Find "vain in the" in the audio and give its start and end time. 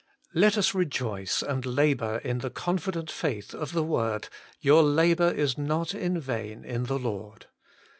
6.19-6.97